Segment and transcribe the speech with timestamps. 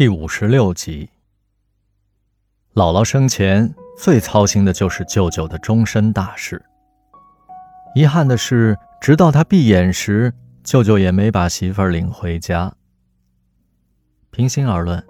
[0.00, 1.10] 第五十六集，
[2.72, 6.64] 姥姥生前最操心的就是舅舅的终身大事。
[7.94, 10.32] 遗憾的是，直到他闭眼时，
[10.64, 12.72] 舅舅也没把媳妇儿领回家。
[14.30, 15.04] 平心而论，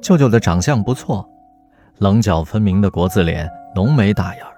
[0.00, 1.28] 舅舅的长相不错，
[1.98, 4.56] 棱角分明的国字脸，浓眉大眼儿。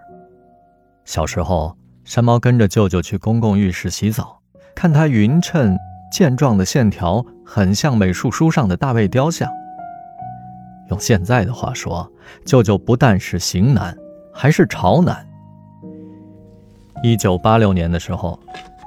[1.05, 4.41] 小时候，山猫跟着舅舅去公共浴室洗澡，
[4.77, 5.77] 看他匀称。
[6.11, 9.49] 健壮的线条很像美术书上的大卫雕像。
[10.91, 12.11] 用现在的话说，
[12.45, 13.97] 舅舅不但是型男，
[14.33, 15.27] 还是潮男。
[17.03, 18.39] 一九八六年的时候，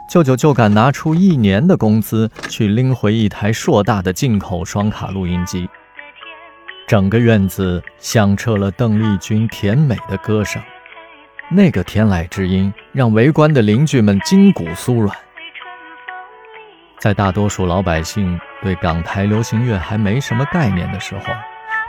[0.09, 5.70] 舅舅就敢拿出一年的工资去拎回一台硕大的进口双卡录音机，
[6.88, 10.62] 整个院子响彻了邓丽君甜美的歌声，
[11.51, 15.15] 那个天籁之音让围观的邻居们筋骨酥软。
[16.99, 21.34] 在大多数老百姓对港台流行乐还没什么概念的时候，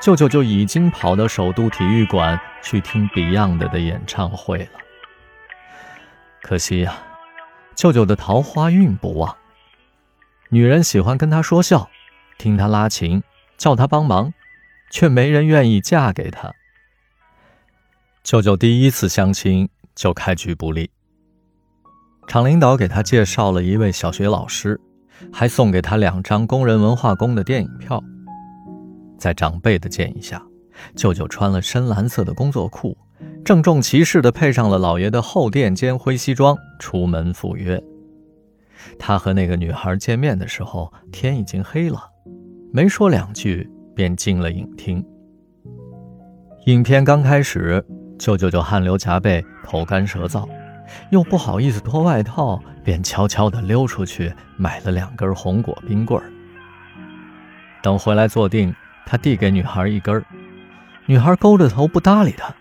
[0.01, 4.79] 舅舅就已经跑到首都体育馆去听 Beyond 的演唱会了。
[6.43, 6.97] 可惜呀，
[7.75, 9.37] 舅舅的桃花运不旺，
[10.49, 11.91] 女人喜欢跟他说笑，
[12.39, 13.23] 听他拉琴，
[13.59, 14.33] 叫他帮忙，
[14.91, 16.53] 却没人愿意嫁给他。
[18.23, 20.89] 舅舅第一次相亲就开局不利，
[22.29, 24.81] 厂领导给他介绍了一位小学老师。
[25.33, 28.03] 还送给他两张工人文化宫的电影票。
[29.19, 30.43] 在长辈的建议下，
[30.95, 32.97] 舅舅穿了深蓝色的工作裤，
[33.45, 37.83] 郑重其事地配上了老爷的厚垫肩灰西装，出门赴约。
[38.99, 42.01] 他和那个女孩见面的时候，天已经黑了，
[42.73, 45.05] 没说两句便进了影厅。
[46.67, 47.85] 影片刚开始，
[48.19, 50.49] 舅舅就汗流浃背、口干舌燥。
[51.11, 56.31] 又不好意思脱外套，便悄悄地溜出去买了两根红果冰棍儿。
[57.83, 58.75] 等回来坐定，
[59.07, 60.23] 他递给女孩一根
[61.07, 62.55] 女孩勾着头不搭理他。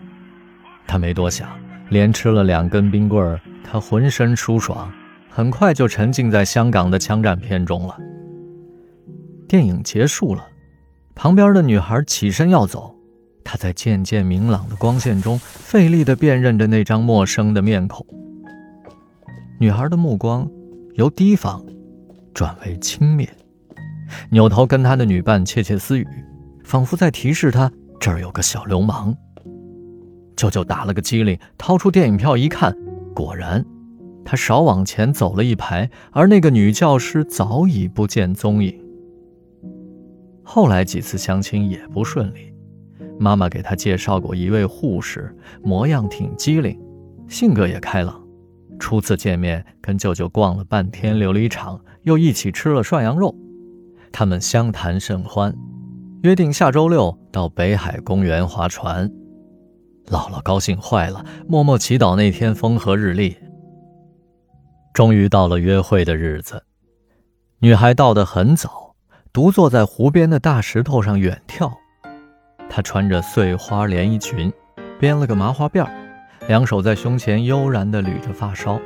[0.86, 1.48] 他没多想，
[1.88, 4.90] 连吃了两根冰棍儿，他浑身舒爽，
[5.28, 7.96] 很快就沉浸在香港的枪战片中了。
[9.46, 10.46] 电影结束了，
[11.14, 12.96] 旁边的女孩起身要走，
[13.44, 18.06] 他在渐渐明朗的光线中费力地辨认着那张陌生的面孔。
[19.60, 20.50] 女孩的目光
[20.94, 21.62] 由提防
[22.32, 23.28] 转为轻蔑，
[24.30, 26.06] 扭头跟他的女伴窃窃私语，
[26.64, 29.14] 仿佛在提示他这儿有个小流氓。
[30.34, 32.74] 舅舅打了个激灵，掏出电影票一看，
[33.14, 33.62] 果然，
[34.24, 38.82] 他少往前走了一排，而那个女教师早已不见踪影。
[40.42, 42.50] 后来几次相亲也不顺利，
[43.18, 46.80] 妈妈给他介绍过一位护士，模样挺机灵，
[47.28, 48.18] 性格也开朗。
[48.80, 53.32] 初次见面，跟舅舅逛了半天琉璃厂，又一起吃了涮羊肉，
[54.10, 55.54] 他们相谈甚欢，
[56.22, 59.08] 约定下周六到北海公园划船。
[60.06, 63.36] 姥姥高兴坏了，默默祈祷那天风和日丽。
[64.92, 66.64] 终于到了约会的日子，
[67.60, 68.96] 女孩到得很早，
[69.32, 71.70] 独坐在湖边的大石头上远眺。
[72.68, 74.52] 她穿着碎花连衣裙，
[74.98, 75.99] 编了个麻花辫儿。
[76.50, 78.76] 两手在胸前悠然地捋着发梢，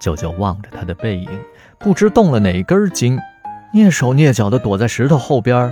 [0.00, 1.28] 舅舅望着他的背影，
[1.80, 3.18] 不知动了哪根筋，
[3.74, 5.68] 蹑手蹑脚地躲在石头后边，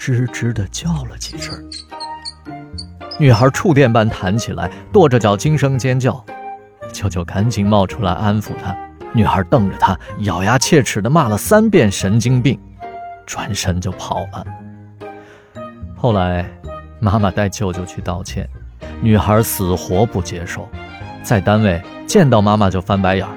[0.00, 1.54] 吱吱地叫了几声。
[3.20, 6.24] 女孩触电般弹起来，跺着脚惊声尖叫，
[6.92, 8.76] 舅舅赶紧冒出来安抚她。
[9.12, 12.60] 女孩瞪着他，咬牙切齿地骂了三遍“神经病”，
[13.24, 14.44] 转身就跑了。
[15.94, 16.44] 后来，
[16.98, 18.44] 妈妈带舅舅去道歉。
[19.00, 20.68] 女孩死活不接受，
[21.22, 23.32] 在单位见到妈妈就翻白眼儿。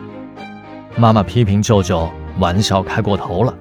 [0.96, 3.54] 妈妈批评舅舅玩笑开过头了。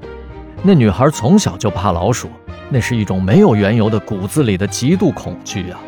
[0.62, 2.28] 那女孩从小就怕老鼠，
[2.68, 5.78] 那是一种没有缘由的骨子里的极度恐惧啊。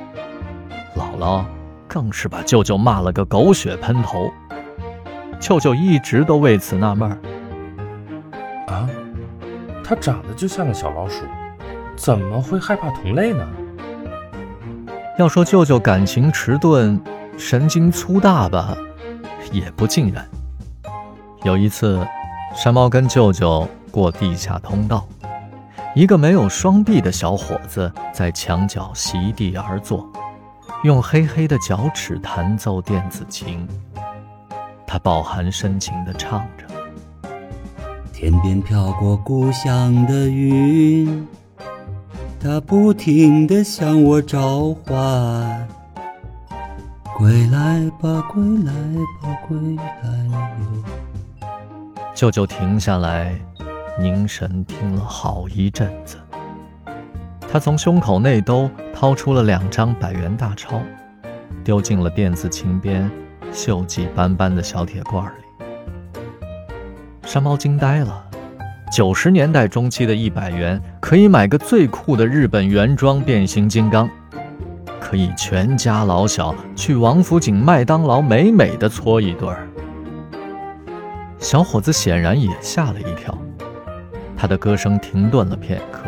[0.97, 1.45] 姥姥
[1.89, 4.31] 更是把舅舅骂了个狗血喷头。
[5.41, 7.19] 舅舅一直都为此纳闷儿。
[8.73, 8.89] 啊，
[9.83, 11.25] 他长得就像个小老鼠，
[11.97, 13.45] 怎么会害怕同类呢？
[15.21, 16.99] 要说舅舅感情迟钝、
[17.37, 18.75] 神经粗大吧，
[19.53, 20.27] 也不尽然。
[21.43, 22.03] 有一次，
[22.57, 25.07] 山猫跟舅舅过地下通道，
[25.95, 30.11] 一个没有双臂的小伙子在墙角席地而坐，
[30.85, 33.69] 用黑黑的脚趾弹奏电子琴。
[34.87, 36.65] 他饱含深情地唱着
[38.11, 41.29] ：“天边飘过故乡的云。”
[42.43, 45.69] 他不停地向我召唤，
[47.19, 48.73] 归来吧，归来
[49.21, 51.47] 吧，归来。
[52.15, 53.39] 舅舅停下来，
[53.99, 56.17] 凝神听了好一阵子。
[57.41, 60.81] 他从胸口内兜掏出了两张百元大钞，
[61.63, 63.11] 丢进了电子琴边
[63.53, 65.67] 锈迹斑斑的小铁罐里。
[67.23, 68.30] 山猫惊呆了，
[68.91, 74.11] 九十年代中期的一百元可以买个最酷的日本原装变形金刚，
[74.99, 79.69] 可以全家老小去王府井、麦当劳美美的搓一顿儿。
[81.39, 83.39] 小伙子显然也吓了一跳，
[84.37, 86.03] 他的歌声停顿了片刻。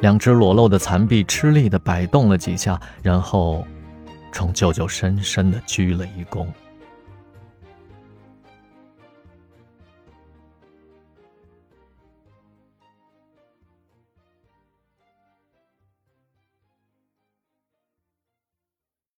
[0.00, 3.66] 两只裸露的残臂吃力地摆动了几下，然后
[4.30, 6.46] 冲舅舅深深地鞠了一躬。